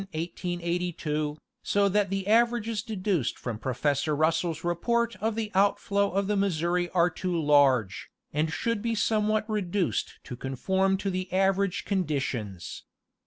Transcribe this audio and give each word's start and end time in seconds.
1882, 0.15 1.37
so 1.61 1.87
that 1.87 2.09
the 2.09 2.25
averages 2.27 2.81
deduced 2.81 3.37
from 3.37 3.59
Professor 3.59 4.15
Russell's 4.15 4.63
report 4.63 5.15
of 5.21 5.35
the 5.35 5.51
outflow 5.53 6.09
of 6.09 6.25
the 6.25 6.35
Missouri 6.35 6.89
are 6.89 7.11
too 7.11 7.39
large, 7.39 8.09
and 8.33 8.51
should 8.51 8.81
be 8.81 8.95
somewhat 8.95 9.47
reduced 9.47 10.17
to 10.23 10.35
conform 10.35 10.97
to 10.97 11.11
the 11.11 11.31
average 11.31 11.85
conditions. 11.85 12.83